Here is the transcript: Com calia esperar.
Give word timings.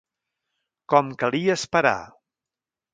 Com 0.95 1.13
calia 1.25 1.59
esperar. 1.63 1.97